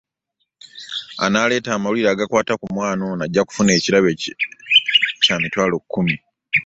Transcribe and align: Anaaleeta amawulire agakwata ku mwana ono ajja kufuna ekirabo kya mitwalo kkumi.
Anaaleeta 1.25 1.69
amawulire 1.73 2.09
agakwata 2.11 2.53
ku 2.61 2.65
mwana 2.75 3.01
ono 3.11 3.21
ajja 3.25 3.41
kufuna 3.47 3.71
ekirabo 3.77 4.09
kya 5.23 5.35
mitwalo 5.41 5.75
kkumi. 5.83 6.15